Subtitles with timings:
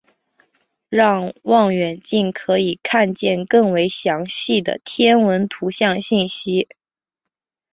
[0.89, 6.67] 让望远镜可以看见更为详细的天文图像信息。